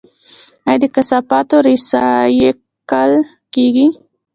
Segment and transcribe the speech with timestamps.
[0.67, 3.11] آیا د کثافاتو ریسایکل
[3.53, 3.87] کیږي؟